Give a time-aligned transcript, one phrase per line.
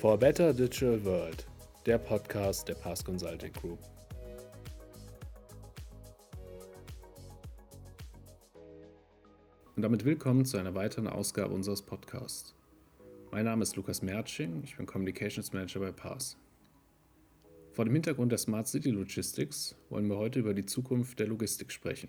[0.00, 1.46] For a Better Digital World,
[1.84, 3.78] der Podcast der Pass Consulting Group.
[9.76, 12.54] Und damit willkommen zu einer weiteren Ausgabe unseres Podcasts.
[13.30, 16.38] Mein Name ist Lukas Mertsching, ich bin Communications Manager bei Pass.
[17.72, 21.70] Vor dem Hintergrund der Smart City Logistics wollen wir heute über die Zukunft der Logistik
[21.70, 22.08] sprechen.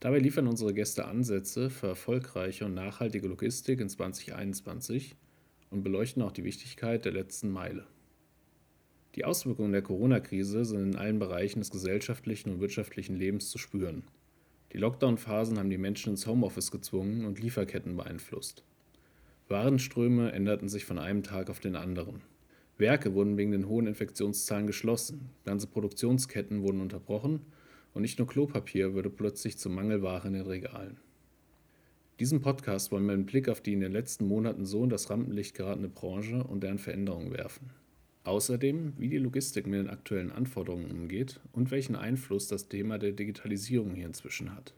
[0.00, 5.14] Dabei liefern unsere Gäste Ansätze für erfolgreiche und nachhaltige Logistik in 2021
[5.70, 7.86] und beleuchten auch die Wichtigkeit der letzten Meile.
[9.14, 14.04] Die Auswirkungen der Corona-Krise sind in allen Bereichen des gesellschaftlichen und wirtschaftlichen Lebens zu spüren.
[14.72, 18.62] Die Lockdown-Phasen haben die Menschen ins Homeoffice gezwungen und Lieferketten beeinflusst.
[19.48, 22.20] Warenströme änderten sich von einem Tag auf den anderen.
[22.76, 27.40] Werke wurden wegen den hohen Infektionszahlen geschlossen, ganze Produktionsketten wurden unterbrochen
[27.94, 30.98] und nicht nur Klopapier wurde plötzlich zur Mangelware in den Regalen.
[32.20, 35.08] Diesen Podcast wollen wir einen Blick auf die in den letzten Monaten so in das
[35.08, 37.70] Rampenlicht geratene Branche und deren Veränderungen werfen.
[38.24, 43.12] Außerdem, wie die Logistik mit den aktuellen Anforderungen umgeht und welchen Einfluss das Thema der
[43.12, 44.74] Digitalisierung hier inzwischen hat.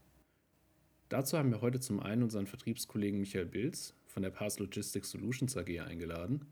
[1.08, 5.56] Dazu haben wir heute zum einen unseren Vertriebskollegen Michael Bilz von der Pass Logistics Solutions
[5.56, 6.42] AG eingeladen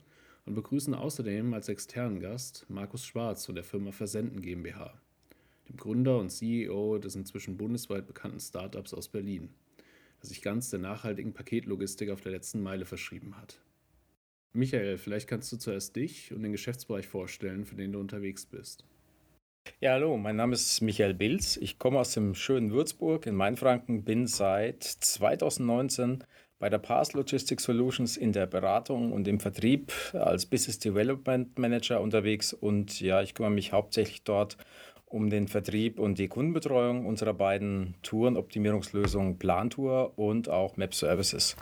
[0.46, 4.98] und begrüßen außerdem als externen Gast Markus Schwarz von der Firma Versenden GmbH
[5.68, 9.50] dem Gründer und CEO des inzwischen bundesweit bekannten Startups aus Berlin,
[10.20, 13.60] das sich ganz der nachhaltigen Paketlogistik auf der letzten Meile verschrieben hat.
[14.52, 18.84] Michael, vielleicht kannst du zuerst dich und den Geschäftsbereich vorstellen, für den du unterwegs bist.
[19.80, 21.56] Ja, hallo, mein Name ist Michael Bilz.
[21.56, 26.24] Ich komme aus dem schönen Würzburg in Mainfranken, bin seit 2019
[26.58, 32.00] bei der Pass Logistics Solutions in der Beratung und im Vertrieb als Business Development Manager
[32.00, 34.56] unterwegs und ja, ich kümmere mich hauptsächlich dort
[35.08, 41.56] um den Vertrieb und die Kundenbetreuung unserer beiden Tourenoptimierungslösungen Plantour und auch Map Services.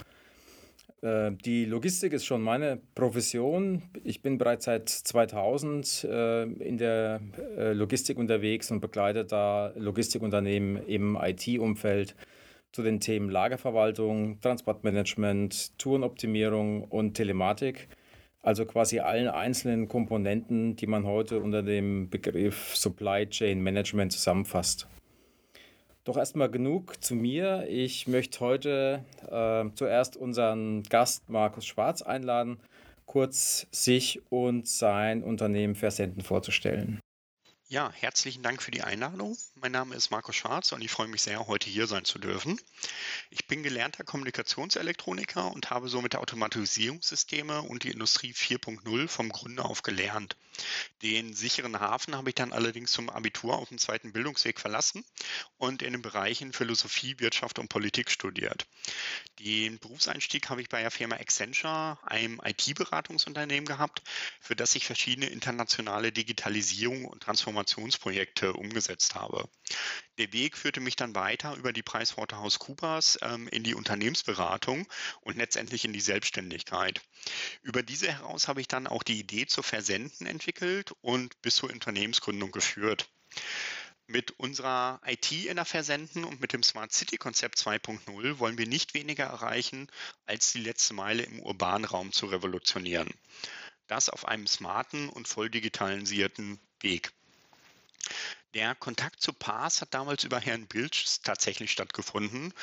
[1.03, 3.83] Äh, die Logistik ist schon meine Profession.
[4.03, 7.21] Ich bin bereits seit 2000 äh, in der
[7.57, 12.17] äh, Logistik unterwegs und begleite da Logistikunternehmen im IT-Umfeld
[12.73, 17.89] zu den Themen Lagerverwaltung, Transportmanagement, Tourenoptimierung und Telematik.
[18.43, 24.87] Also quasi allen einzelnen Komponenten, die man heute unter dem Begriff Supply Chain Management zusammenfasst.
[26.05, 27.67] Doch erstmal genug zu mir.
[27.69, 32.59] Ich möchte heute äh, zuerst unseren Gast Markus Schwarz einladen,
[33.07, 37.01] kurz sich und sein Unternehmen Versenden vorzustellen.
[37.69, 39.37] Ja, herzlichen Dank für die Einladung.
[39.57, 42.61] Mein Name ist Markus Schwarz und ich freue mich sehr, heute hier sein zu dürfen.
[43.31, 49.83] Ich bin gelernter Kommunikationselektroniker und habe somit Automatisierungssysteme und die Industrie 4.0 vom Grunde auf
[49.83, 50.37] gelernt.
[51.03, 55.05] Den sicheren Hafen habe ich dann allerdings zum Abitur auf dem zweiten Bildungsweg verlassen
[55.59, 58.69] und in den Bereichen Philosophie, Wirtschaft und Politik studiert.
[59.41, 64.03] Den Berufseinstieg habe ich bei der Firma Accenture, einem IT-Beratungsunternehmen gehabt,
[64.41, 69.49] für das ich verschiedene internationale Digitalisierung und Transformation Transformationsprojekte umgesetzt habe.
[70.19, 74.87] Der Weg führte mich dann weiter über die PricewaterhouseCoopers ähm, in die Unternehmensberatung
[75.23, 77.01] und letztendlich in die Selbstständigkeit.
[77.63, 81.71] Über diese heraus habe ich dann auch die Idee zu Versenden entwickelt und bis zur
[81.71, 83.09] Unternehmensgründung geführt.
[84.09, 88.69] Mit unserer IT in der Versenden und mit dem Smart City Konzept 2.0 wollen wir
[88.69, 89.89] nicht weniger erreichen,
[90.27, 93.13] als die letzte Meile im urbanen Raum zu revolutionieren.
[93.89, 97.11] Das auf einem smarten und voll digitalisierten Weg.
[98.57, 102.55] Der Kontakt zu Paas hat damals über Herrn Bilsch tatsächlich stattgefunden.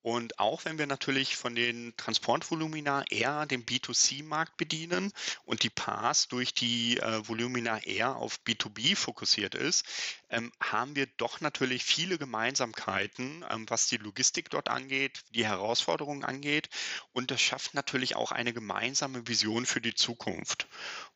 [0.00, 5.12] Und auch wenn wir natürlich von den Transportvolumina eher den B2C-Markt bedienen
[5.44, 9.84] und die Paas durch die äh, Volumina eher auf B2B fokussiert ist,
[10.30, 16.24] ähm, haben wir doch natürlich viele Gemeinsamkeiten, ähm, was die Logistik dort angeht, die Herausforderungen
[16.24, 16.70] angeht.
[17.12, 20.68] Und das schafft natürlich auch eine gemeinsame Vision für die Zukunft.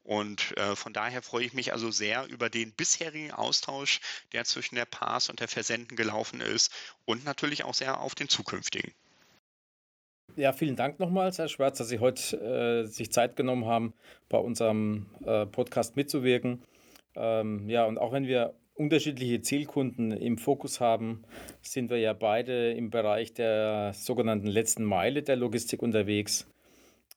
[0.09, 4.01] Und äh, von daher freue ich mich also sehr über den bisherigen Austausch,
[4.33, 6.73] der zwischen der Pass und der Versenden gelaufen ist
[7.05, 8.95] und natürlich auch sehr auf den zukünftigen.
[10.35, 13.93] Ja, vielen Dank nochmals, Herr Schwarz, dass Sie heute äh, sich Zeit genommen haben,
[14.31, 16.63] bei unserem äh, Podcast mitzuwirken.
[17.15, 21.23] Ähm, ja, und auch wenn wir unterschiedliche Zielkunden im Fokus haben,
[21.61, 26.47] sind wir ja beide im Bereich der sogenannten letzten Meile der Logistik unterwegs.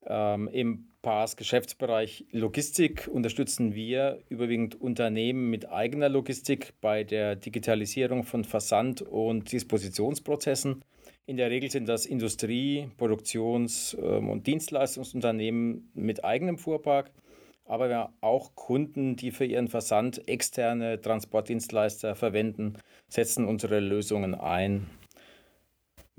[0.06, 8.24] Ähm, Im PAS Geschäftsbereich Logistik unterstützen wir überwiegend Unternehmen mit eigener Logistik bei der Digitalisierung
[8.24, 10.84] von Versand- und Dispositionsprozessen.
[11.26, 17.12] In der Regel sind das Industrie-, Produktions- ähm, und Dienstleistungsunternehmen mit eigenem Fuhrpark,
[17.66, 22.74] aber wir haben auch Kunden, die für ihren Versand externe Transportdienstleister verwenden,
[23.08, 24.88] setzen unsere Lösungen ein.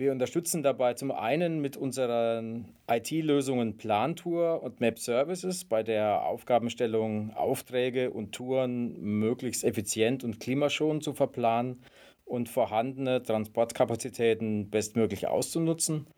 [0.02, 7.32] Wir unterstützen dabei zum einen mit unseren IT-Lösungen Plantour und Map Services bei der Aufgabenstellung,
[7.34, 11.84] Aufträge und Touren möglichst effizient und klimaschonend zu verplanen
[12.24, 16.08] und vorhandene Transportkapazitäten bestmöglich auszunutzen.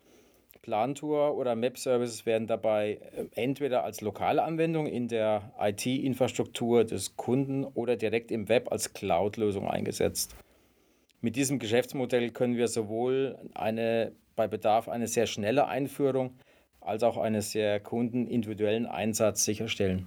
[0.63, 7.17] Plantour oder Map Services werden dabei äh, entweder als lokale Anwendung in der IT-Infrastruktur des
[7.17, 10.35] Kunden oder direkt im Web als Cloud-Lösung eingesetzt.
[11.25, 16.35] Mit diesem Geschäftsmodell können wir sowohl eine bei Bedarf eine sehr schnelle Einführung
[16.81, 20.05] als auch einen sehr kundenindividuellen Einsatz sicherstellen.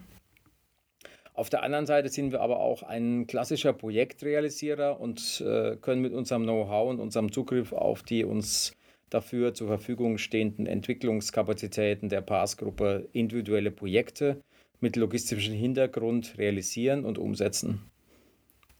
[1.35, 6.13] Auf der anderen Seite sind wir aber auch ein klassischer Projektrealisierer und äh, können mit
[6.13, 8.77] unserem Know-how und unserem Zugriff auf die uns
[9.11, 14.41] dafür zur Verfügung stehenden Entwicklungskapazitäten der PAS-Gruppe individuelle Projekte
[14.79, 17.91] mit logistischem Hintergrund realisieren und umsetzen.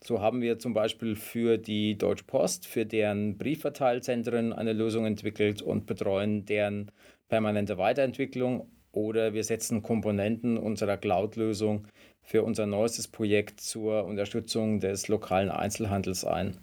[0.03, 5.61] So haben wir zum Beispiel für die Deutsche Post, für deren Briefverteilzentren eine Lösung entwickelt
[5.61, 6.91] und betreuen deren
[7.29, 8.71] permanente Weiterentwicklung.
[8.93, 11.87] Oder wir setzen Komponenten unserer Cloud-Lösung
[12.23, 16.57] für unser neuestes Projekt zur Unterstützung des lokalen Einzelhandels ein.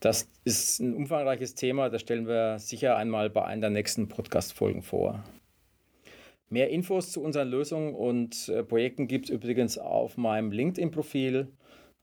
[0.00, 4.82] Das ist ein umfangreiches Thema, das stellen wir sicher einmal bei einer der nächsten Podcast-Folgen
[4.82, 5.22] vor.
[6.48, 11.48] Mehr Infos zu unseren Lösungen und äh, Projekten gibt es übrigens auf meinem LinkedIn-Profil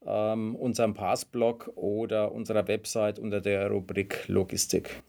[0.09, 5.03] ähm, unserem Passblog oder unserer Website unter der Rubrik Logistik.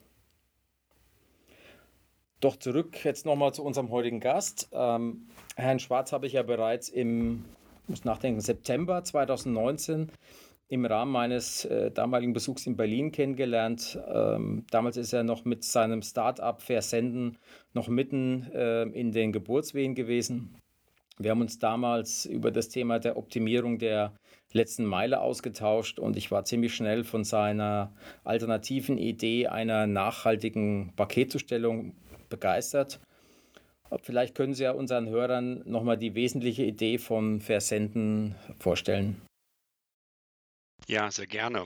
[2.39, 4.69] Doch zurück jetzt nochmal zu unserem heutigen Gast.
[4.71, 7.45] Ähm, Herrn Schwarz habe ich ja bereits im,
[7.87, 10.11] muss nachdenken, September 2019
[10.67, 13.99] im Rahmen meines äh, damaligen Besuchs in Berlin kennengelernt.
[14.07, 17.37] Ähm, damals ist er noch mit seinem Start-up Versenden
[17.73, 20.60] noch mitten äh, in den Geburtswehen gewesen.
[21.23, 24.13] Wir haben uns damals über das Thema der Optimierung der
[24.53, 31.95] letzten Meile ausgetauscht und ich war ziemlich schnell von seiner alternativen Idee einer nachhaltigen Paketzustellung
[32.29, 32.99] begeistert.
[34.03, 39.21] Vielleicht können Sie ja unseren Hörern nochmal die wesentliche Idee von Versenden vorstellen.
[40.87, 41.65] Ja, sehr gerne.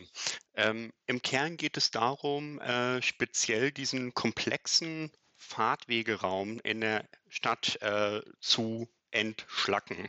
[0.55, 8.21] Ähm, Im Kern geht es darum, äh, speziell diesen komplexen Fahrtwegeraum in der Stadt äh,
[8.39, 10.07] zu entschlacken.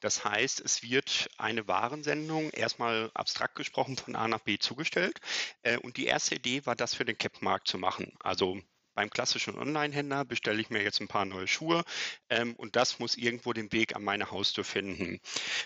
[0.00, 5.20] Das heißt, es wird eine Warensendung erstmal abstrakt gesprochen von A nach B zugestellt.
[5.62, 8.12] Äh, und die erste Idee war, das für den Cap-Markt zu machen.
[8.20, 8.60] Also
[8.96, 11.84] beim klassischen Online-Händler bestelle ich mir jetzt ein paar neue Schuhe
[12.30, 15.20] ähm, und das muss irgendwo den Weg an meine Haustür finden.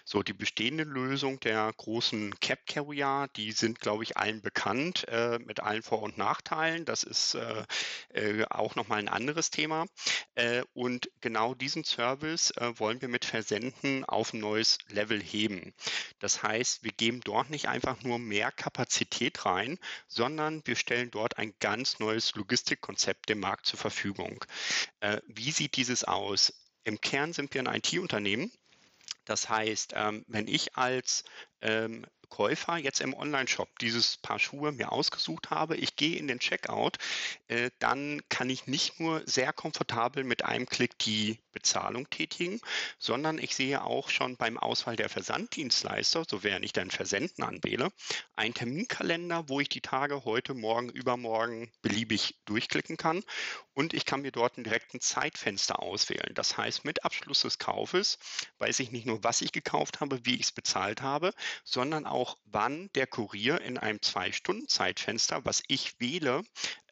[0.05, 5.38] So, die bestehende Lösung der großen Cap Carrier, die sind, glaube ich, allen bekannt äh,
[5.38, 6.85] mit allen Vor- und Nachteilen.
[6.85, 7.65] Das ist äh,
[8.12, 9.87] äh, auch nochmal ein anderes Thema.
[10.35, 15.73] Äh, und genau diesen Service äh, wollen wir mit Versenden auf ein neues Level heben.
[16.19, 19.79] Das heißt, wir geben dort nicht einfach nur mehr Kapazität rein,
[20.09, 24.44] sondern wir stellen dort ein ganz neues Logistikkonzept dem Markt zur Verfügung.
[25.00, 26.52] Äh, wie sieht dieses aus?
[26.84, 28.50] Im Kern sind wir ein IT-Unternehmen.
[29.25, 31.25] Das heißt, ähm, wenn ich als
[31.61, 36.38] ähm, Käufer jetzt im Online-Shop dieses Paar Schuhe mir ausgesucht habe, ich gehe in den
[36.38, 36.97] Checkout,
[37.49, 42.61] äh, dann kann ich nicht nur sehr komfortabel mit einem Klick die Bezahlung tätigen,
[42.99, 47.91] sondern ich sehe auch schon beim Auswahl der Versanddienstleister, so wäre ich dann Versenden anwähle,
[48.37, 53.25] einen Terminkalender, wo ich die Tage heute, morgen, übermorgen beliebig durchklicken kann
[53.75, 56.32] und ich kann mir dort ein direkten Zeitfenster auswählen.
[56.34, 58.19] Das heißt, mit Abschluss des Kaufes
[58.58, 61.32] weiß ich nicht nur, was ich gekauft habe, wie ich es bezahlt habe,
[61.65, 66.43] sondern auch, wann der Kurier in einem Zwei-Stunden-Zeitfenster, was ich wähle,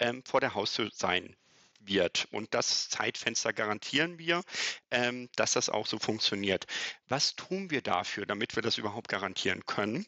[0.00, 1.36] ähm, vor der Haustür sein
[1.80, 2.28] wird.
[2.30, 4.42] Und das Zeitfenster garantieren wir,
[4.90, 6.66] ähm, dass das auch so funktioniert.
[7.08, 10.06] Was tun wir dafür, damit wir das überhaupt garantieren können?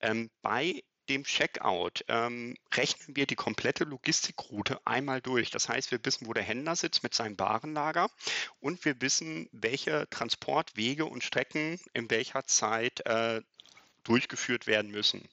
[0.00, 5.50] Ähm, bei dem Checkout ähm, rechnen wir die komplette Logistikroute einmal durch.
[5.50, 8.10] Das heißt, wir wissen, wo der Händler sitzt mit seinem Warenlager
[8.60, 13.40] und wir wissen, welche Transportwege und Strecken in welcher Zeit äh,
[14.08, 15.28] durchgeführt werden müssen.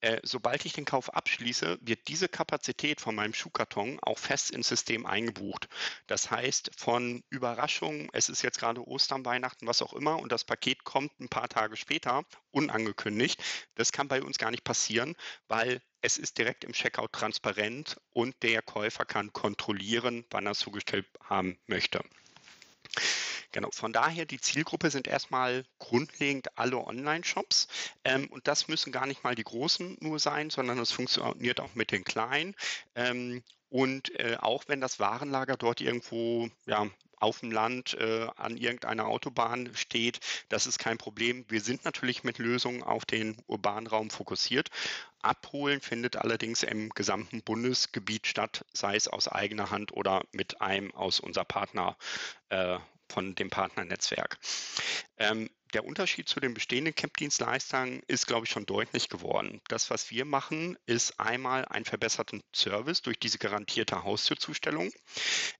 [0.00, 4.68] Äh, sobald ich den Kauf abschließe, wird diese Kapazität von meinem Schuhkarton auch fest ins
[4.68, 5.68] System eingebucht.
[6.06, 10.44] Das heißt, von Überraschung, es ist jetzt gerade Ostern, Weihnachten, was auch immer, und das
[10.44, 13.42] Paket kommt ein paar Tage später, unangekündigt,
[13.74, 15.14] das kann bei uns gar nicht passieren,
[15.48, 20.58] weil es ist direkt im Checkout transparent und der Käufer kann kontrollieren, wann er es
[20.58, 22.02] zugestellt haben möchte.
[23.52, 27.68] Genau, von daher, die Zielgruppe sind erstmal grundlegend alle Online-Shops.
[28.04, 31.74] Ähm, und das müssen gar nicht mal die großen nur sein, sondern es funktioniert auch
[31.74, 32.54] mit den kleinen.
[32.94, 36.88] Ähm, und äh, auch wenn das Warenlager dort irgendwo ja,
[37.20, 40.20] auf dem Land äh, an irgendeiner Autobahn steht.
[40.48, 41.44] Das ist kein Problem.
[41.48, 44.70] Wir sind natürlich mit Lösungen auf den urbanen Raum fokussiert.
[45.20, 50.94] Abholen findet allerdings im gesamten Bundesgebiet statt, sei es aus eigener Hand oder mit einem
[50.94, 51.96] aus unser Partner
[52.48, 52.78] äh,
[53.10, 54.38] von dem Partnernetzwerk.
[55.18, 59.60] Ähm, der Unterschied zu den bestehenden CAP-Dienstleistern ist, glaube ich, schon deutlich geworden.
[59.68, 64.90] Das, was wir machen, ist einmal einen verbesserten Service durch diese garantierte Haustürzustellung.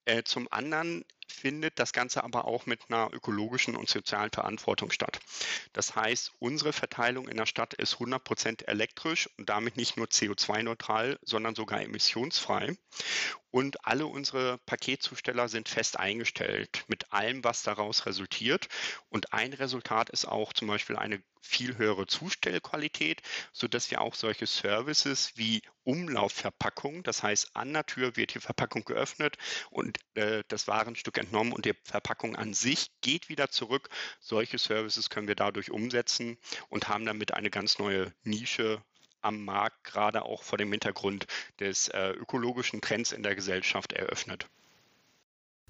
[0.04, 5.20] Äh, zum anderen findet das Ganze aber auch mit einer ökologischen und sozialen Verantwortung statt.
[5.72, 11.18] Das heißt, unsere Verteilung in der Stadt ist 100% elektrisch und damit nicht nur CO2-neutral,
[11.22, 12.76] sondern sogar emissionsfrei.
[13.50, 18.68] Und alle unsere Paketzusteller sind fest eingestellt mit allem, was daraus resultiert.
[19.08, 24.46] Und ein Resultat ist auch zum Beispiel eine viel höhere Zustellqualität, sodass wir auch solche
[24.46, 29.36] Services wie Umlaufverpackung, das heißt an der Tür wird die Verpackung geöffnet
[29.70, 33.88] und äh, das Warenstück entnommen und die Verpackung an sich geht wieder zurück.
[34.20, 38.82] Solche Services können wir dadurch umsetzen und haben damit eine ganz neue Nische
[39.22, 41.26] am Markt, gerade auch vor dem Hintergrund
[41.58, 44.46] des äh, ökologischen Trends in der Gesellschaft eröffnet.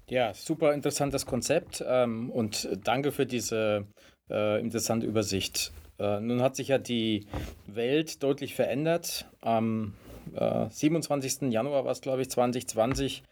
[0.07, 3.87] Ja, super interessantes Konzept ähm, und danke für diese
[4.31, 5.71] äh, interessante Übersicht.
[5.99, 7.27] Äh, nun hat sich ja die
[7.67, 9.25] Welt deutlich verändert.
[9.41, 9.93] Am
[10.35, 11.51] äh, 27.
[11.51, 13.23] Januar war es, glaube ich, 2020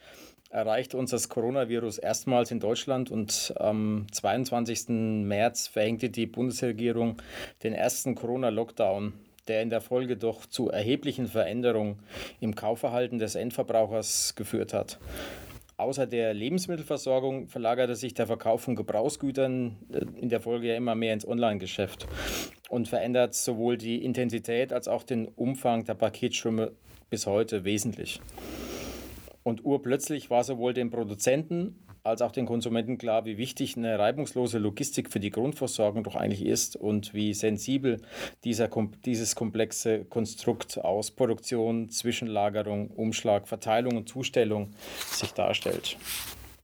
[0.50, 4.90] erreichte uns das Coronavirus erstmals in Deutschland und am 22.
[4.90, 7.22] März verhängte die Bundesregierung
[7.64, 9.14] den ersten Corona-Lockdown,
[9.48, 12.00] der in der Folge doch zu erheblichen Veränderungen
[12.40, 14.98] im Kaufverhalten des Endverbrauchers geführt hat.
[15.80, 20.94] Außer der Lebensmittelversorgung verlagerte sich der Verkauf von Gebrauchsgütern äh, in der Folge ja immer
[20.94, 22.06] mehr ins Online-Geschäft
[22.68, 26.74] und verändert sowohl die Intensität als auch den Umfang der Paketströme
[27.10, 28.20] bis heute wesentlich.
[29.44, 34.58] Und urplötzlich war sowohl den Produzenten als auch den Konsumenten klar, wie wichtig eine reibungslose
[34.58, 38.02] Logistik für die Grundversorgung doch eigentlich ist und wie sensibel
[38.44, 38.70] dieser,
[39.06, 44.72] dieses komplexe Konstrukt aus Produktion, Zwischenlagerung, Umschlag, Verteilung und Zustellung
[45.12, 45.98] sich darstellt.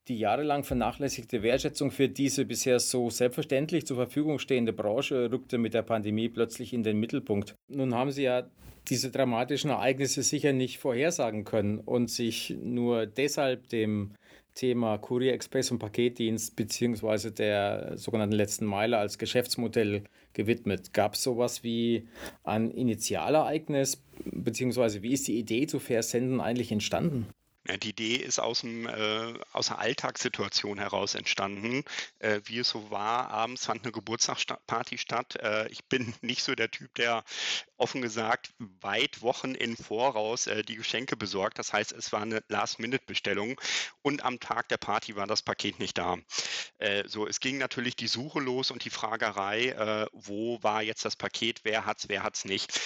[0.07, 5.73] Die jahrelang vernachlässigte Wertschätzung für diese bisher so selbstverständlich zur Verfügung stehende Branche rückte mit
[5.73, 7.55] der Pandemie plötzlich in den Mittelpunkt.
[7.69, 8.43] Nun haben Sie ja
[8.87, 14.11] diese dramatischen Ereignisse sicher nicht vorhersagen können und sich nur deshalb dem
[14.55, 20.93] Thema Courier Express und Paketdienst beziehungsweise der sogenannten letzten Meile als Geschäftsmodell gewidmet.
[20.93, 22.07] Gab es sowas wie
[22.43, 27.27] ein Initialereignis beziehungsweise wie ist die Idee zu Versenden eigentlich entstanden?
[27.81, 31.83] Die Idee ist aus, dem, äh, aus einer Alltagssituation heraus entstanden.
[32.19, 35.37] Äh, wie es so war, abends fand eine Geburtstagsparty statt.
[35.41, 37.23] Äh, ich bin nicht so der Typ, der
[37.77, 41.59] offen gesagt weit Wochen im Voraus äh, die Geschenke besorgt.
[41.59, 43.59] Das heißt, es war eine Last-Minute-Bestellung
[44.01, 46.17] und am Tag der Party war das Paket nicht da.
[46.77, 51.05] Äh, so, es ging natürlich die Suche los und die Fragerei, äh, wo war jetzt
[51.05, 52.79] das Paket, wer hat's, wer hat's nicht.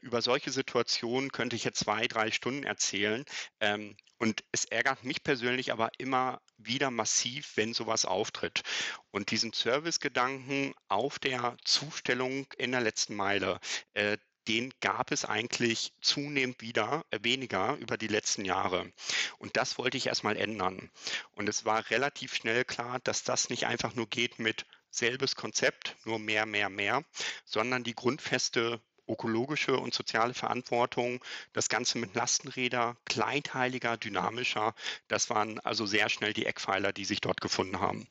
[0.00, 3.24] über solche Situationen könnte ich jetzt zwei, drei Stunden erzählen.
[3.60, 8.62] Ähm, und es ärgert mich persönlich aber immer wieder massiv, wenn sowas auftritt.
[9.10, 13.58] Und diesen Servicegedanken auf der Zustellung in der letzten Meile,
[13.94, 18.90] äh, den gab es eigentlich zunehmend wieder äh, weniger über die letzten Jahre.
[19.38, 20.90] Und das wollte ich erstmal ändern.
[21.32, 25.96] Und es war relativ schnell klar, dass das nicht einfach nur geht mit selbes Konzept,
[26.04, 27.04] nur mehr, mehr, mehr,
[27.44, 34.74] sondern die grundfeste ökologische und soziale Verantwortung, das Ganze mit Lastenräder, kleinteiliger, dynamischer.
[35.08, 38.06] Das waren also sehr schnell die Eckpfeiler, die sich dort gefunden haben.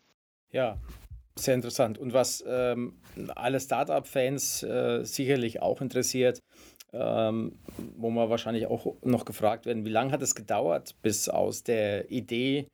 [0.51, 0.77] Ja,
[1.35, 1.97] sehr interessant.
[1.97, 2.93] Und was ähm,
[3.35, 6.39] alle Startup-Fans äh, sicherlich auch interessiert,
[6.93, 7.59] ähm,
[7.97, 12.09] wo man wahrscheinlich auch noch gefragt werden, wie lange hat es gedauert, bis aus der
[12.09, 12.67] Idee,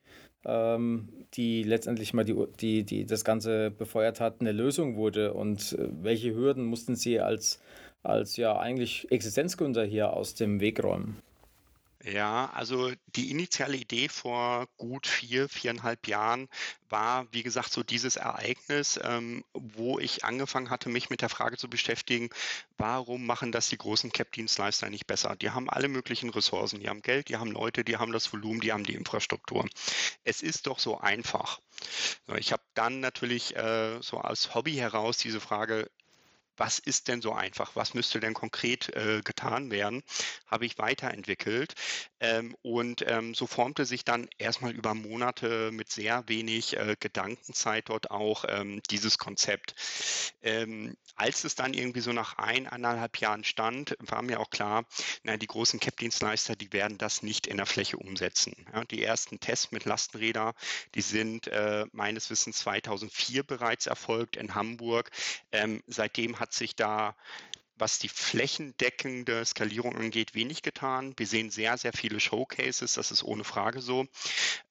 [0.45, 5.73] ähm, die letztendlich mal die, die, die das Ganze befeuert hat, eine Lösung wurde und
[5.73, 7.59] äh, welche Hürden mussten Sie als
[8.03, 11.17] als ja eigentlich Existenzgründer hier aus dem Weg räumen?
[12.05, 16.49] Ja, also die initiale Idee vor gut vier, viereinhalb Jahren
[16.89, 21.55] war, wie gesagt, so dieses Ereignis, ähm, wo ich angefangen hatte, mich mit der Frage
[21.55, 22.29] zu beschäftigen,
[22.77, 25.37] warum machen das die großen CAP-Dienstleister nicht besser?
[25.37, 28.59] Die haben alle möglichen Ressourcen, die haben Geld, die haben Leute, die haben das Volumen,
[28.59, 29.65] die haben die Infrastruktur.
[30.25, 31.61] Es ist doch so einfach.
[32.37, 35.89] Ich habe dann natürlich äh, so als Hobby heraus diese Frage
[36.57, 37.75] was ist denn so einfach?
[37.75, 40.03] Was müsste denn konkret äh, getan werden?
[40.47, 41.73] Habe ich weiterentwickelt.
[42.19, 47.89] Ähm, und ähm, so formte sich dann erstmal über Monate mit sehr wenig äh, Gedankenzeit
[47.89, 49.75] dort auch ähm, dieses Konzept.
[50.41, 54.85] Ähm, als es dann irgendwie so nach eineinhalb Jahren stand, war mir auch klar,
[55.23, 58.65] na, die großen CAP-Dienstleister, die werden das nicht in der Fläche umsetzen.
[58.73, 60.53] Ja, die ersten Tests mit Lastenräder,
[60.95, 65.11] die sind äh, meines Wissens 2004 bereits erfolgt in Hamburg.
[65.51, 67.15] Ähm, seitdem hat sich da
[67.75, 71.13] was die flächendeckende Skalierung angeht, wenig getan.
[71.17, 74.05] Wir sehen sehr, sehr viele Showcases, das ist ohne Frage so.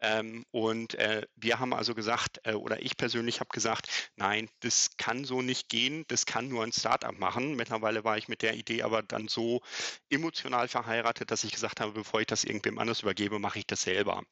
[0.01, 4.97] Ähm, und äh, wir haben also gesagt, äh, oder ich persönlich habe gesagt, nein, das
[4.97, 7.57] kann so nicht gehen, das kann nur ein Startup machen.
[7.57, 9.61] Mittlerweile war ich mit der Idee aber dann so
[10.09, 13.83] emotional verheiratet, dass ich gesagt habe, bevor ich das irgendwem anders übergebe, mache ich das
[13.83, 14.23] selber.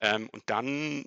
[0.00, 1.04] Ähm, und dann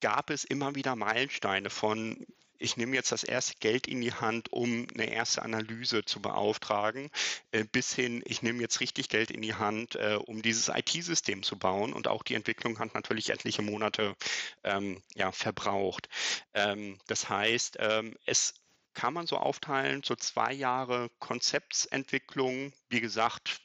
[0.00, 2.26] gab es immer wieder Meilensteine von
[2.64, 7.10] ich nehme jetzt das erste Geld in die Hand, um eine erste Analyse zu beauftragen,
[7.52, 11.42] äh, bis hin, ich nehme jetzt richtig Geld in die Hand, äh, um dieses IT-System
[11.42, 11.92] zu bauen.
[11.92, 14.16] Und auch die Entwicklung hat natürlich etliche Monate
[14.64, 16.08] ähm, ja, verbraucht.
[16.54, 18.54] Ähm, das heißt, ähm, es
[18.94, 23.60] kann man so aufteilen, so zwei Jahre Konzeptsentwicklung, wie gesagt,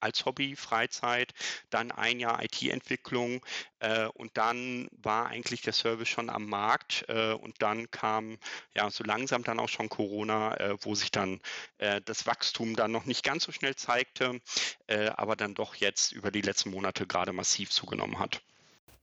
[0.00, 1.32] als Hobby, Freizeit,
[1.70, 3.44] dann ein Jahr IT-Entwicklung
[3.80, 8.38] äh, und dann war eigentlich der Service schon am Markt äh, und dann kam
[8.74, 11.40] ja so langsam dann auch schon Corona, äh, wo sich dann
[11.78, 14.40] äh, das Wachstum dann noch nicht ganz so schnell zeigte,
[14.86, 18.40] äh, aber dann doch jetzt über die letzten Monate gerade massiv zugenommen hat.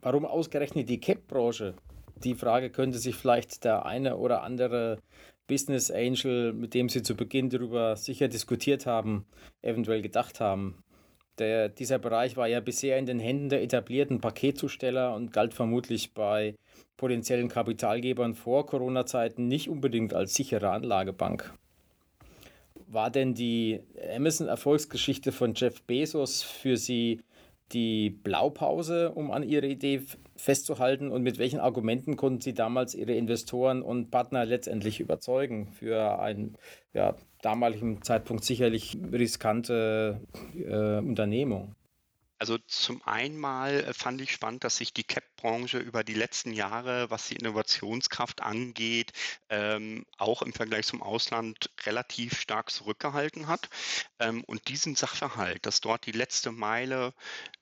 [0.02, 1.76] Warum ausgerechnet die CAP-Branche?
[2.24, 5.00] Die Frage könnte sich vielleicht der eine oder andere
[5.48, 9.26] Business Angel, mit dem Sie zu Beginn darüber sicher diskutiert haben,
[9.62, 10.84] eventuell gedacht haben.
[11.40, 16.14] Der, dieser Bereich war ja bisher in den Händen der etablierten Paketzusteller und galt vermutlich
[16.14, 16.56] bei
[16.98, 21.54] potenziellen Kapitalgebern vor Corona-Zeiten nicht unbedingt als sichere Anlagebank.
[22.88, 23.82] War denn die
[24.16, 27.22] Amazon-Erfolgsgeschichte von Jeff Bezos für Sie
[27.72, 30.02] die Blaupause, um an Ihrer Idee
[30.38, 31.10] festzuhalten?
[31.10, 36.56] Und mit welchen Argumenten konnten Sie damals Ihre Investoren und Partner letztendlich überzeugen für ein
[36.94, 40.22] ja, damaligen Zeitpunkt sicherlich riskante
[40.56, 41.77] äh, Unternehmung?
[42.40, 46.54] Also zum einen mal äh, fand ich spannend, dass sich die CAP-Branche über die letzten
[46.54, 49.12] Jahre, was die Innovationskraft angeht,
[49.50, 53.70] ähm, auch im Vergleich zum Ausland relativ stark zurückgehalten hat.
[54.20, 57.14] Ähm, und diesen Sachverhalt, dass dort die letzte Meile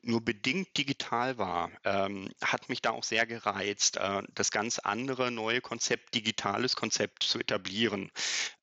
[0.02, 5.32] nur bedingt digital war, ähm, hat mich da auch sehr gereizt, äh, das ganz andere
[5.32, 8.12] neue Konzept, digitales Konzept zu etablieren.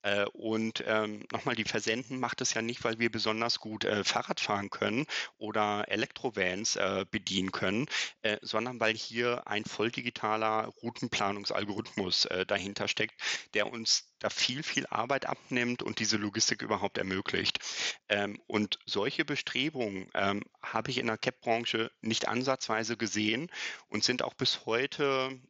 [0.02, 4.04] Äh, und ähm, nochmal, die Versenden macht es ja nicht, weil wir besonders gut äh,
[4.04, 5.06] Fahrrad fahren können
[5.38, 7.86] oder Elektrovans äh, bedienen können,
[8.22, 13.14] äh, sondern weil hier ein voll digitaler Routenplanungsalgorithmus äh, dahinter steckt,
[13.54, 17.60] der uns da viel, viel Arbeit abnimmt und diese Logistik überhaupt ermöglicht.
[18.08, 23.50] Ähm, und solche Bestrebungen ähm, habe ich in der CAP-Branche nicht ansatzweise gesehen
[23.88, 25.40] und sind auch bis heute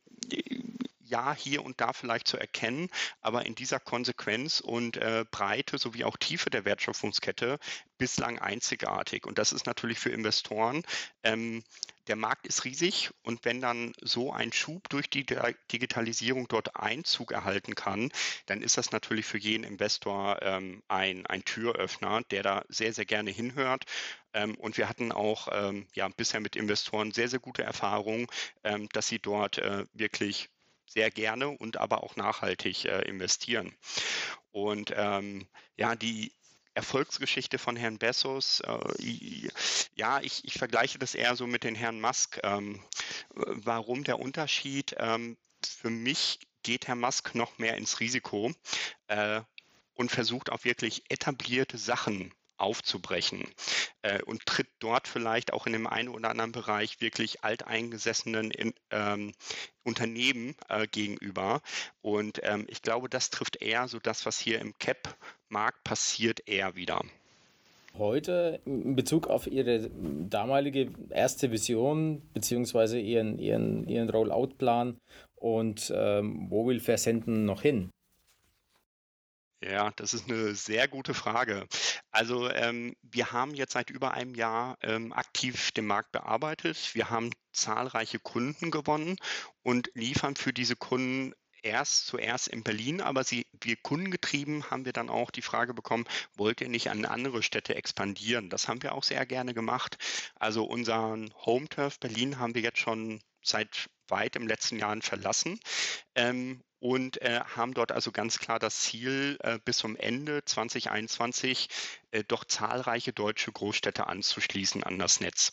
[1.13, 2.89] ja, hier und da vielleicht zu erkennen,
[3.21, 7.59] aber in dieser Konsequenz und äh, Breite sowie auch Tiefe der Wertschöpfungskette
[7.99, 9.27] bislang einzigartig.
[9.27, 10.83] Und das ist natürlich für Investoren
[11.23, 11.63] ähm,
[12.09, 15.25] der Markt ist riesig und wenn dann so ein Schub durch die
[15.71, 18.11] Digitalisierung dort Einzug erhalten kann,
[18.47, 23.05] dann ist das natürlich für jeden Investor ähm, ein, ein Türöffner, der da sehr, sehr
[23.05, 23.85] gerne hinhört.
[24.35, 28.27] Ähm, und wir hatten auch ähm, ja, bisher mit Investoren sehr, sehr gute Erfahrungen,
[28.65, 30.49] ähm, dass sie dort äh, wirklich
[30.87, 33.75] sehr gerne und aber auch nachhaltig äh, investieren.
[34.51, 36.33] Und ähm, ja, die
[36.75, 39.49] Erfolgsgeschichte von Herrn Bezos, äh,
[39.95, 42.41] ja, ich, ich, vergleiche das eher so mit den Herrn Musk.
[42.43, 42.83] Ähm,
[43.35, 44.95] warum der Unterschied?
[44.99, 48.53] Ähm, für mich geht Herr Musk noch mehr ins Risiko
[49.09, 49.43] äh,
[49.95, 53.45] und versucht auch wirklich etablierte Sachen aufzubrechen
[54.03, 58.75] äh, und tritt dort vielleicht auch in dem einen oder anderen Bereich wirklich alteingesessenen in,
[58.91, 59.33] ähm,
[59.85, 61.61] Unternehmen äh, gegenüber.
[62.03, 66.77] Und ähm, ich glaube, das trifft eher so das, was hier im CAP-Markt passiert, eher
[66.77, 67.03] wieder.
[67.99, 69.91] Heute in Bezug auf Ihre
[70.31, 74.97] damalige erste Vision beziehungsweise Ihren, Ihren, Ihren Rollout-Plan
[75.35, 77.91] und ähm, wo will Versenden noch hin?
[79.65, 81.69] Ja, das ist eine sehr gute Frage.
[82.11, 86.95] Also ähm, wir haben jetzt seit über einem Jahr ähm, aktiv den Markt bearbeitet.
[86.95, 89.17] Wir haben zahlreiche Kunden gewonnen
[89.63, 94.93] und liefern für diese Kunden erst zuerst in Berlin, aber sie, wir kundengetrieben haben wir
[94.93, 98.51] dann auch die Frage bekommen, wollt ihr nicht an andere Städte expandieren?
[98.51, 99.97] Das haben wir auch sehr gerne gemacht.
[100.35, 105.61] Also unseren Home Turf Berlin haben wir jetzt schon seit weit im letzten Jahr verlassen.
[106.17, 111.69] Ähm, und äh, haben dort also ganz klar das Ziel, äh, bis zum Ende 2021
[112.11, 115.53] äh, doch zahlreiche deutsche Großstädte anzuschließen an das Netz.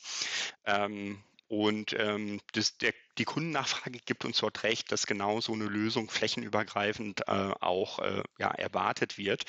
[0.65, 5.65] Ähm, und ähm, das, der, die Kundennachfrage gibt uns dort recht, dass genau so eine
[5.65, 9.46] Lösung flächenübergreifend äh, auch äh, ja, erwartet wird.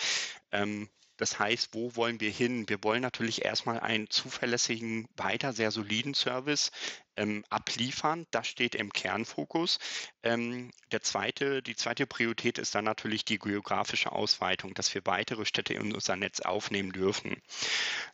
[0.53, 2.69] Ähm, das heißt, wo wollen wir hin?
[2.69, 6.73] Wir wollen natürlich erstmal einen zuverlässigen, weiter sehr soliden Service
[7.21, 8.27] ähm, abliefern.
[8.31, 9.79] Das steht im Kernfokus.
[10.23, 15.45] Ähm, der zweite, die zweite Priorität ist dann natürlich die geografische Ausweitung, dass wir weitere
[15.45, 17.41] Städte in unser Netz aufnehmen dürfen.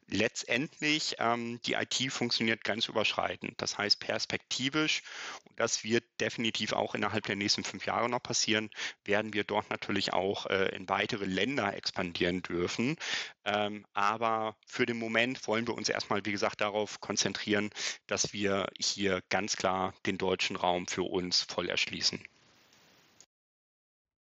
[0.09, 3.55] Letztendlich, ähm, die IT funktioniert grenzüberschreitend.
[3.61, 5.03] Das heißt, perspektivisch,
[5.45, 8.71] und das wird definitiv auch innerhalb der nächsten fünf Jahre noch passieren,
[9.05, 12.97] werden wir dort natürlich auch äh, in weitere Länder expandieren dürfen.
[13.45, 17.71] Ähm, aber für den Moment wollen wir uns erstmal, wie gesagt, darauf konzentrieren,
[18.07, 18.96] dass wir hier
[19.29, 22.21] ganz klar den deutschen Raum für uns voll erschließen.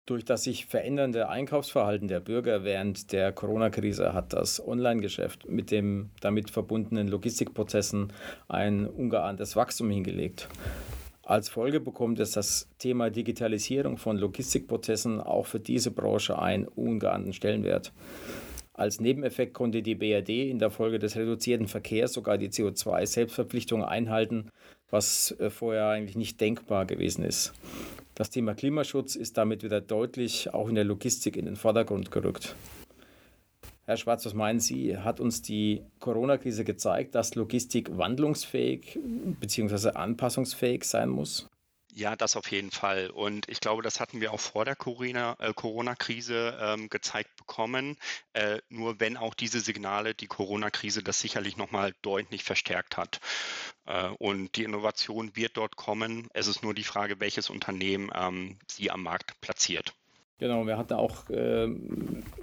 [0.05, 6.11] Durch das sich verändernde Einkaufsverhalten der Bürger während der Corona-Krise hat das Online-Geschäft mit dem
[6.21, 8.13] damit verbundenen Logistikprozessen
[8.47, 10.47] ein ungeahntes Wachstum hingelegt.
[11.23, 17.33] Als Folge bekommt es das Thema Digitalisierung von Logistikprozessen auch für diese Branche einen ungeahnten
[17.33, 17.91] Stellenwert.
[18.77, 24.49] Als Nebeneffekt konnte die BRD in der Folge des reduzierten Verkehrs sogar die CO2-Selbstverpflichtung einhalten,
[24.89, 27.53] was äh, vorher eigentlich nicht denkbar gewesen ist.
[28.15, 32.53] Das Thema Klimaschutz ist damit wieder deutlich auch in der Logistik in den Vordergrund gerückt.
[33.85, 34.97] Herr Schwarz, was meinen Sie?
[34.97, 38.99] Hat uns die Corona-Krise gezeigt, dass Logistik wandlungsfähig
[39.39, 39.91] bzw.
[39.91, 41.47] anpassungsfähig sein muss?
[41.97, 43.09] Ja, das auf jeden Fall.
[43.09, 47.95] Und ich glaube, das hatten wir auch vor der äh, Corona-Krise ähm, gezeigt bekommen.
[48.33, 53.21] Äh, nur wenn auch diese Signale die Corona-Krise das sicherlich nochmal deutlich verstärkt hat.
[53.85, 56.27] Äh, und die Innovation wird dort kommen.
[56.33, 59.93] Es ist nur die Frage, welches Unternehmen ähm, sie am Markt platziert.
[60.37, 61.73] Genau, wir hatten auch, äh,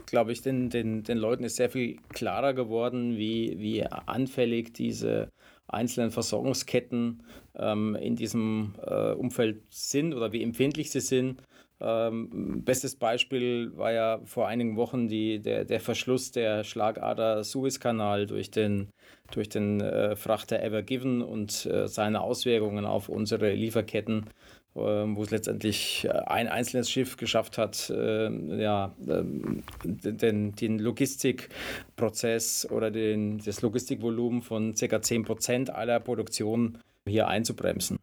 [0.07, 5.31] glaube ich, den, den, den Leuten ist sehr viel klarer geworden, wie, wie anfällig diese
[5.73, 7.23] einzelnen Versorgungsketten
[7.57, 11.43] ähm, in diesem äh, Umfeld sind oder wie empfindlich sie sind.
[11.81, 18.27] Ähm, bestes Beispiel war ja vor einigen Wochen die, der, der Verschluss der Schlagader Suezkanal
[18.27, 18.91] durch den,
[19.33, 24.27] durch den äh, Frachter Ever Given und äh, seine Auswirkungen auf unsere Lieferketten
[24.75, 28.31] wo es letztendlich äh, ein einzelnes Schiff geschafft hat, äh,
[28.61, 35.03] ja, ähm, den, den Logistikprozess oder den, das Logistikvolumen von ca.
[35.03, 37.99] 10 Prozent aller Produktion hier einzubremsen.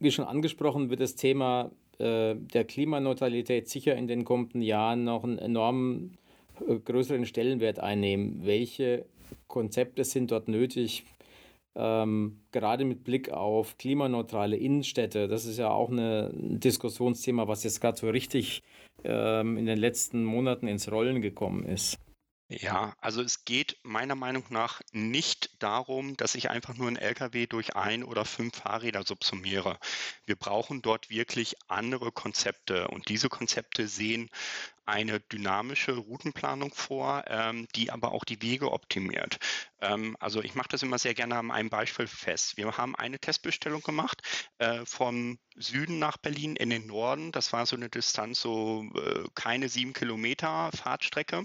[0.00, 5.24] Wie schon angesprochen, wird das Thema äh, der Klimaneutralität sicher in den kommenden Jahren noch
[5.24, 6.12] einen enorm
[6.84, 8.40] größeren Stellenwert einnehmen.
[8.44, 9.04] Welche
[9.46, 11.04] Konzepte sind dort nötig?
[11.78, 17.62] Ähm, gerade mit Blick auf klimaneutrale Innenstädte, das ist ja auch eine, ein Diskussionsthema, was
[17.64, 18.62] jetzt gerade so richtig
[19.04, 21.98] ähm, in den letzten Monaten ins Rollen gekommen ist.
[22.50, 27.46] Ja, also es geht meiner Meinung nach nicht darum, dass ich einfach nur einen LKW
[27.46, 29.78] durch ein oder fünf Fahrräder subsumiere.
[30.24, 34.30] Wir brauchen dort wirklich andere Konzepte und diese Konzepte sehen
[34.88, 39.38] eine dynamische Routenplanung vor, ähm, die aber auch die Wege optimiert.
[39.80, 42.56] Ähm, also ich mache das immer sehr gerne an einem Beispiel fest.
[42.56, 44.22] Wir haben eine Testbestellung gemacht
[44.56, 47.32] äh, vom Süden nach Berlin in den Norden.
[47.32, 51.44] Das war so eine Distanz, so äh, keine sieben Kilometer Fahrtstrecke.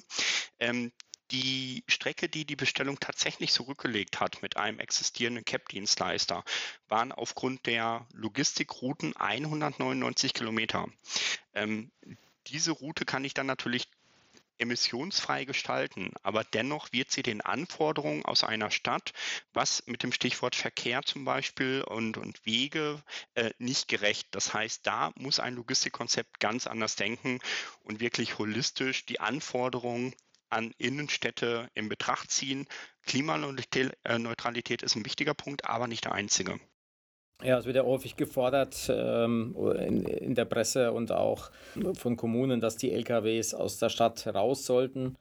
[0.59, 0.93] Ähm,
[1.31, 6.43] die Strecke, die die Bestellung tatsächlich zurückgelegt hat mit einem existierenden CAP-Dienstleister,
[6.87, 10.87] waren aufgrund der Logistikrouten 199 Kilometer.
[11.53, 11.91] Ähm,
[12.47, 13.87] diese Route kann ich dann natürlich
[14.59, 19.11] emissionsfrei gestalten, aber dennoch wird sie den Anforderungen aus einer Stadt,
[19.53, 23.01] was mit dem Stichwort Verkehr zum Beispiel und, und Wege
[23.35, 24.27] äh, nicht gerecht.
[24.31, 27.39] Das heißt, da muss ein Logistikkonzept ganz anders denken
[27.81, 30.13] und wirklich holistisch die Anforderungen
[30.49, 32.67] an Innenstädte in Betracht ziehen.
[33.05, 36.59] Klimaneutralität ist ein wichtiger Punkt, aber nicht der einzige.
[37.43, 41.51] Ja, es wird ja häufig gefordert ähm, in, in, der Presse und auch
[41.93, 45.17] von Kommunen, dass die LKWs aus der Stadt raus sollten.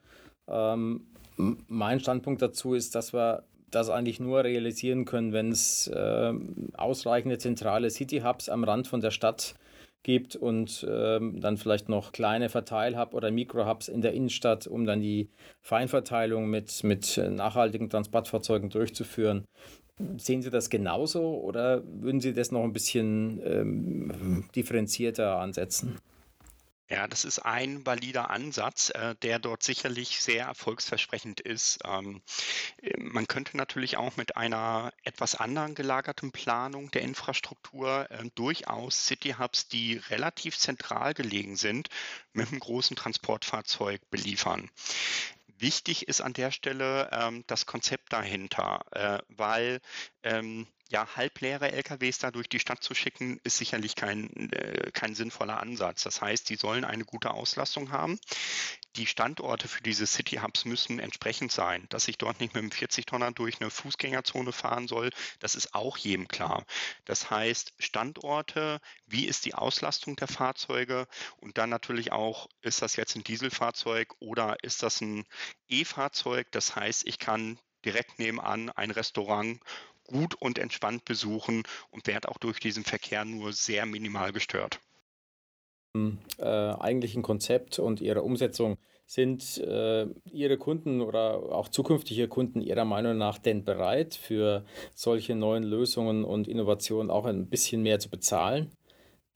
[0.47, 6.33] Ähm, mein Standpunkt dazu ist, dass wir das eigentlich nur realisieren können, wenn es äh,
[6.75, 9.55] ausreichende zentrale City-Hubs am Rand von der Stadt
[10.03, 14.99] gibt und ähm, dann vielleicht noch kleine Verteilhub oder Mikrohubs in der Innenstadt, um dann
[15.01, 15.29] die
[15.61, 19.45] Feinverteilung mit, mit nachhaltigen Transportfahrzeugen durchzuführen.
[20.17, 25.99] Sehen Sie das genauso oder würden Sie das noch ein bisschen ähm, differenzierter ansetzen?
[26.89, 31.79] Ja, das ist ein valider Ansatz, äh, der dort sicherlich sehr erfolgsversprechend ist.
[31.85, 32.21] Ähm,
[32.81, 39.07] äh, man könnte natürlich auch mit einer etwas anderen gelagerten Planung der Infrastruktur äh, durchaus
[39.07, 41.89] City Hubs, die relativ zentral gelegen sind,
[42.33, 44.69] mit einem großen Transportfahrzeug beliefern.
[45.63, 49.79] Wichtig ist an der Stelle ähm, das Konzept dahinter, äh, weil
[50.21, 55.15] ähm, ja, halbleere LKWs da durch die Stadt zu schicken, ist sicherlich kein, äh, kein
[55.15, 56.03] sinnvoller Ansatz.
[56.03, 58.19] Das heißt, die sollen eine gute Auslastung haben.
[58.95, 61.87] Die Standorte für diese City Hubs müssen entsprechend sein.
[61.89, 65.97] Dass ich dort nicht mit einem 40-Tonner durch eine Fußgängerzone fahren soll, das ist auch
[65.97, 66.65] jedem klar.
[67.05, 72.95] Das heißt, Standorte, wie ist die Auslastung der Fahrzeuge und dann natürlich auch, ist das
[72.95, 75.25] jetzt ein Dieselfahrzeug oder ist das ein
[75.67, 76.51] E-Fahrzeug?
[76.51, 79.59] Das heißt, ich kann direkt nebenan ein Restaurant
[80.05, 84.79] gut und entspannt besuchen und werde auch durch diesen Verkehr nur sehr minimal gestört.
[86.39, 92.85] Äh, eigentlichen Konzept und ihrer Umsetzung sind äh, Ihre Kunden oder auch zukünftige Kunden Ihrer
[92.85, 98.09] Meinung nach denn bereit, für solche neuen Lösungen und Innovationen auch ein bisschen mehr zu
[98.09, 98.71] bezahlen?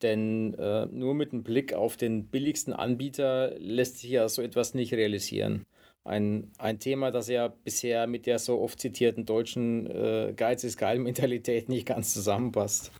[0.01, 4.73] Denn äh, nur mit einem Blick auf den billigsten Anbieter lässt sich ja so etwas
[4.73, 5.65] nicht realisieren
[6.07, 10.77] ein, ein Thema, das ja bisher mit der so oft zitierten deutschen äh, Geiz ist
[10.77, 12.91] geil Mentalität nicht ganz zusammenpasst.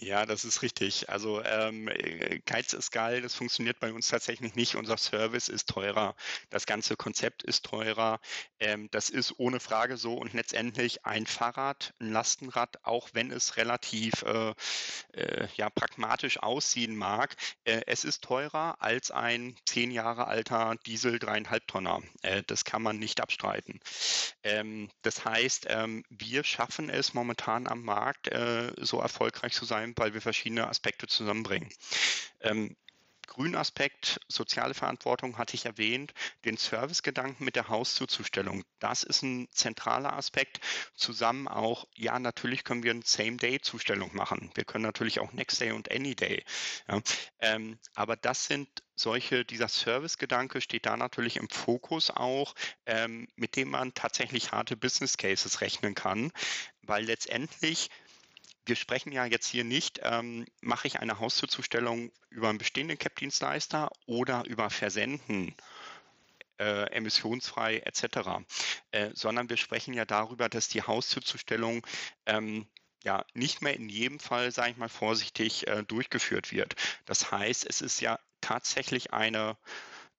[0.00, 1.08] Ja, das ist richtig.
[1.08, 4.76] Also ähm, äh, Geiz ist geil, das funktioniert bei uns tatsächlich nicht.
[4.76, 6.14] Unser Service ist teurer,
[6.50, 8.20] das ganze Konzept ist teurer.
[8.60, 13.56] Ähm, das ist ohne Frage so und letztendlich ein Fahrrad, ein Lastenrad, auch wenn es
[13.56, 14.54] relativ äh,
[15.14, 17.34] äh, ja, pragmatisch aussehen mag,
[17.64, 22.02] äh, es ist teurer als ein zehn Jahre alter Diesel dreieinhalb Tonner.
[22.22, 23.80] Äh, das kann man nicht abstreiten.
[24.42, 29.87] Ähm, das heißt, ähm, wir schaffen es momentan am Markt äh, so erfolgreich zu sein,
[29.96, 31.70] weil wir verschiedene Aspekte zusammenbringen.
[32.40, 32.76] Ähm,
[33.28, 36.12] Grünaspekt, soziale Verantwortung hatte ich erwähnt,
[36.44, 38.64] den Servicegedanken mit der Hauszuzustellung.
[38.80, 40.60] Das ist ein zentraler Aspekt.
[40.96, 44.50] Zusammen auch, ja, natürlich können wir eine Same-Day-Zustellung machen.
[44.54, 46.42] Wir können natürlich auch Next Day und Any Day.
[46.88, 47.00] Ja,
[47.40, 52.54] ähm, aber das sind solche, dieser Servicegedanke steht da natürlich im Fokus auch,
[52.86, 56.32] ähm, mit dem man tatsächlich harte Business Cases rechnen kann,
[56.82, 57.90] weil letztendlich
[58.68, 63.90] wir sprechen ja jetzt hier nicht, ähm, mache ich eine Hauszuzustellung über einen bestehenden CAP-Dienstleister
[64.06, 65.54] oder über Versenden
[66.58, 68.44] äh, emissionsfrei etc.,
[68.90, 71.86] äh, sondern wir sprechen ja darüber, dass die Hauszuzustellung
[72.26, 72.66] ähm,
[73.04, 76.74] ja nicht mehr in jedem Fall, sage ich mal vorsichtig, äh, durchgeführt wird.
[77.06, 79.56] Das heißt, es ist ja tatsächlich eine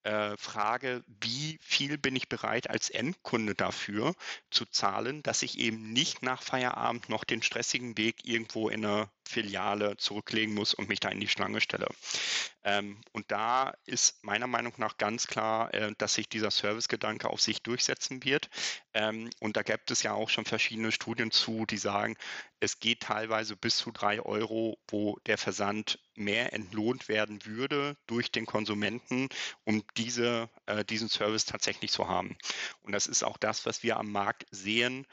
[0.03, 4.15] äh, Frage, wie viel bin ich bereit als Endkunde dafür
[4.49, 9.09] zu zahlen, dass ich eben nicht nach Feierabend noch den stressigen Weg irgendwo in eine
[9.27, 11.87] Filiale zurücklegen muss und mich da in die Schlange stelle.
[12.63, 17.41] Ähm, und da ist meiner Meinung nach ganz klar, äh, dass sich dieser Servicegedanke auf
[17.41, 18.49] sich durchsetzen wird.
[18.93, 22.15] Ähm, und da gibt es ja auch schon verschiedene Studien zu, die sagen,
[22.59, 28.31] es geht teilweise bis zu drei Euro, wo der Versand mehr entlohnt werden würde durch
[28.31, 29.29] den Konsumenten,
[29.63, 32.37] um diese, äh, diesen Service tatsächlich zu haben.
[32.81, 35.07] Und das ist auch das, was wir am Markt sehen,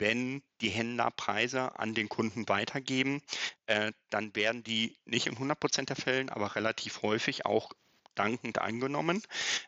[0.00, 3.22] wenn die Händler Preise an den Kunden weitergeben,
[3.66, 7.70] äh, dann werden die nicht in 100 Prozent der Fällen, aber relativ häufig auch
[8.14, 9.22] dankend angenommen.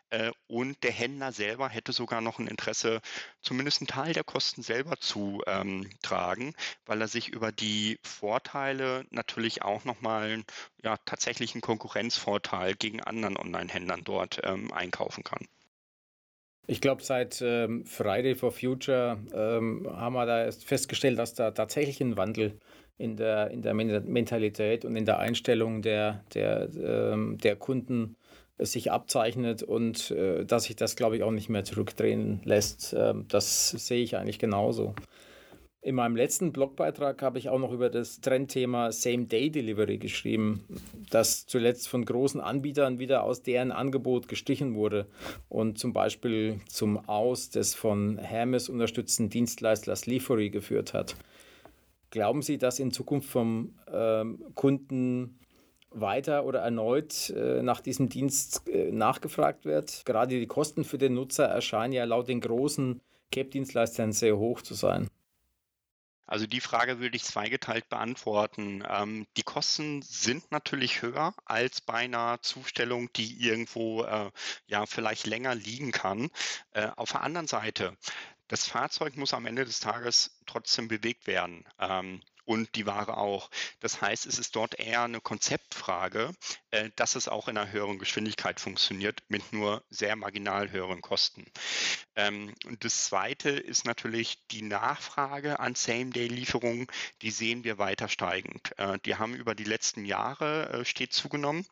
[0.09, 3.01] Äh, und der Händler selber hätte sogar noch ein Interesse,
[3.41, 6.53] zumindest einen Teil der Kosten selber zu ähm, tragen,
[6.85, 10.43] weil er sich über die Vorteile natürlich auch nochmal
[10.83, 15.47] ja, tatsächlich einen Konkurrenzvorteil gegen anderen Online-Händlern dort ähm, einkaufen kann.
[16.65, 21.51] Ich glaube, seit ähm, Friday for Future ähm, haben wir da erst festgestellt, dass da
[21.51, 22.57] tatsächlich ein Wandel
[22.97, 28.15] in der, in der Mentalität und in der Einstellung der, der, ähm, der Kunden
[28.59, 32.95] sich abzeichnet und äh, dass sich das, glaube ich, auch nicht mehr zurückdrehen lässt.
[32.97, 34.95] Ähm, das sehe ich eigentlich genauso.
[35.83, 40.63] In meinem letzten Blogbeitrag habe ich auch noch über das Trendthema Same-Day-Delivery geschrieben,
[41.09, 45.07] das zuletzt von großen Anbietern wieder aus deren Angebot gestrichen wurde
[45.49, 51.17] und zum Beispiel zum Aus des von Hermes unterstützten Dienstleisters Lifery geführt hat.
[52.11, 55.37] Glauben Sie, dass in Zukunft vom ähm, Kunden
[55.89, 60.03] weiter oder erneut äh, nach diesem Dienst äh, nachgefragt wird?
[60.05, 63.01] Gerade die Kosten für den Nutzer erscheinen ja laut den großen
[63.33, 65.09] CAP-Dienstleistern sehr hoch zu sein.
[66.33, 68.83] Also die Frage würde ich zweigeteilt beantworten.
[68.89, 74.31] Ähm, die Kosten sind natürlich höher als bei einer Zustellung, die irgendwo äh,
[74.65, 76.31] ja vielleicht länger liegen kann.
[76.71, 77.95] Äh, auf der anderen Seite,
[78.47, 81.65] das Fahrzeug muss am Ende des Tages trotzdem bewegt werden.
[81.77, 83.49] Ähm, und die Ware auch.
[83.79, 86.33] Das heißt, es ist dort eher eine Konzeptfrage,
[86.71, 91.45] äh, dass es auch in einer höheren Geschwindigkeit funktioniert mit nur sehr marginal höheren Kosten.
[92.15, 96.87] Ähm, und das Zweite ist natürlich die Nachfrage an Same-Day-Lieferungen,
[97.21, 98.77] die sehen wir weiter steigend.
[98.77, 101.65] Äh, die haben über die letzten Jahre äh, stets zugenommen.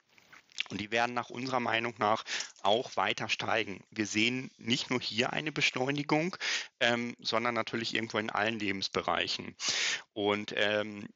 [0.71, 2.23] Und die werden nach unserer Meinung nach
[2.63, 3.84] auch weiter steigen.
[3.91, 6.36] Wir sehen nicht nur hier eine Beschleunigung,
[6.79, 9.55] ähm, sondern natürlich irgendwo in allen Lebensbereichen.
[10.13, 11.07] Und ähm,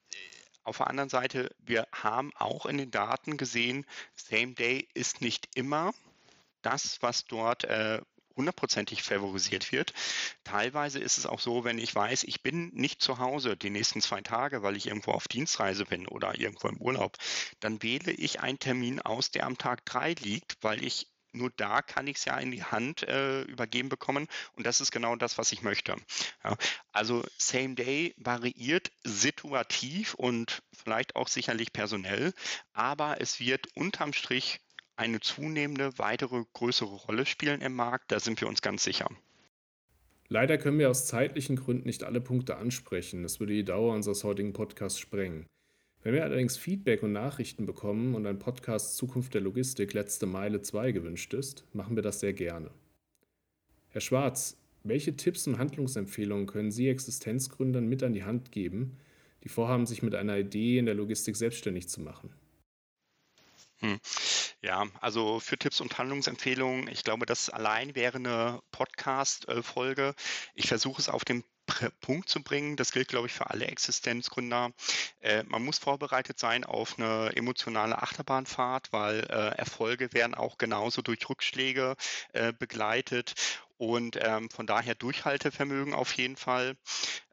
[0.63, 5.47] auf der anderen Seite, wir haben auch in den Daten gesehen, Same Day ist nicht
[5.55, 5.93] immer
[6.61, 8.01] das, was dort äh,
[8.35, 9.93] hundertprozentig favorisiert wird.
[10.43, 14.01] Teilweise ist es auch so, wenn ich weiß, ich bin nicht zu Hause die nächsten
[14.01, 17.17] zwei Tage, weil ich irgendwo auf Dienstreise bin oder irgendwo im Urlaub,
[17.59, 21.81] dann wähle ich einen Termin aus, der am Tag drei liegt, weil ich nur da
[21.81, 25.37] kann ich es ja in die Hand äh, übergeben bekommen und das ist genau das,
[25.37, 25.95] was ich möchte.
[26.43, 26.55] Ja,
[26.91, 32.33] also Same Day variiert situativ und vielleicht auch sicherlich personell,
[32.73, 34.61] aber es wird unterm Strich
[34.95, 39.09] eine zunehmende weitere größere Rolle spielen im Markt, da sind wir uns ganz sicher.
[40.27, 43.23] Leider können wir aus zeitlichen Gründen nicht alle Punkte ansprechen.
[43.23, 45.45] Das würde die Dauer unseres heutigen Podcasts sprengen.
[46.01, 50.61] Wenn wir allerdings Feedback und Nachrichten bekommen und ein Podcast Zukunft der Logistik letzte Meile
[50.61, 52.71] 2 gewünscht ist, machen wir das sehr gerne.
[53.89, 58.97] Herr Schwarz, welche Tipps und Handlungsempfehlungen können Sie Existenzgründern mit an die Hand geben,
[59.43, 62.29] die vorhaben, sich mit einer Idee in der Logistik selbstständig zu machen?
[63.85, 63.99] Hm.
[64.61, 70.15] Ja, also für Tipps und Handlungsempfehlungen, ich glaube, das allein wäre eine Podcast-Folge.
[70.55, 71.43] Ich versuche es auf den
[72.01, 72.77] Punkt zu bringen.
[72.77, 74.71] Das gilt, glaube ich, für alle Existenzgründer.
[75.19, 81.03] Äh, man muss vorbereitet sein auf eine emotionale Achterbahnfahrt, weil äh, Erfolge werden auch genauso
[81.03, 81.95] durch Rückschläge
[82.33, 83.35] äh, begleitet
[83.77, 86.75] und ähm, von daher Durchhaltevermögen auf jeden Fall.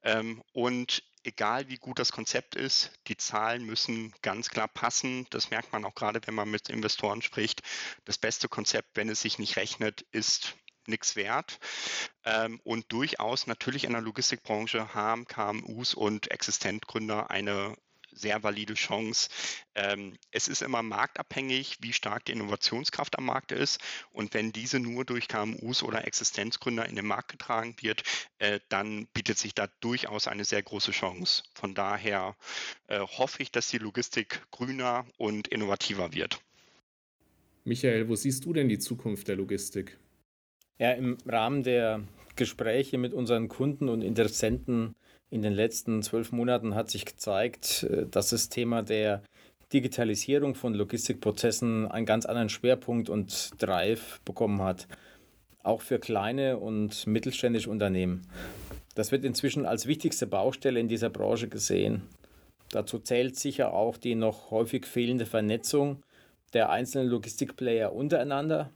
[0.03, 5.27] Ähm, und egal wie gut das Konzept ist, die Zahlen müssen ganz klar passen.
[5.31, 7.63] Das merkt man auch gerade, wenn man mit Investoren spricht.
[8.05, 10.57] Das beste Konzept, wenn es sich nicht rechnet, ist
[10.87, 11.59] nichts wert.
[12.25, 17.77] Ähm, und durchaus natürlich in der Logistikbranche haben KMUs und Existentgründer eine
[18.13, 19.29] sehr valide Chance.
[19.75, 23.81] Ähm, es ist immer marktabhängig, wie stark die Innovationskraft am Markt ist.
[24.13, 28.03] Und wenn diese nur durch KMUs oder Existenzgründer in den Markt getragen wird,
[28.39, 31.43] äh, dann bietet sich da durchaus eine sehr große Chance.
[31.55, 32.37] Von daher
[32.89, 36.41] äh, hoffe ich, dass die Logistik grüner und innovativer wird.
[37.65, 39.99] Michael, wo siehst du denn die Zukunft der Logistik?
[40.79, 42.03] Ja, im Rahmen der
[42.35, 44.97] Gespräche mit unseren Kunden und Interessenten
[45.33, 49.23] in den letzten zwölf Monaten hat sich gezeigt, äh, dass das Thema der
[49.73, 54.87] Digitalisierung von Logistikprozessen einen ganz anderen Schwerpunkt und Drive bekommen hat.
[55.63, 58.27] Auch für kleine und mittelständische Unternehmen.
[58.95, 62.03] Das wird inzwischen als wichtigste Baustelle in dieser Branche gesehen.
[62.71, 66.03] Dazu zählt sicher auch die noch häufig fehlende Vernetzung
[66.53, 68.71] der einzelnen Logistikplayer untereinander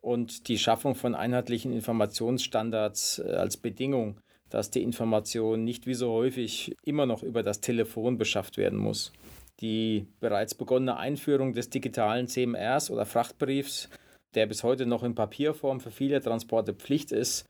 [0.00, 4.16] und die Schaffung von einheitlichen Informationsstandards äh, als Bedingung
[4.50, 9.12] dass die Information nicht wie so häufig immer noch über das Telefon beschafft werden muss.
[9.60, 13.88] Die bereits begonnene Einführung des digitalen CMRs oder Frachtbriefs,
[14.34, 17.46] der bis heute noch in Papierform für viele Transporte Pflicht ist,